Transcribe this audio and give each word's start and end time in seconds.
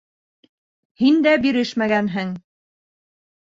Һин 1.01 1.19
дә 1.27 1.33
бирешмәгәнһең. 1.43 2.33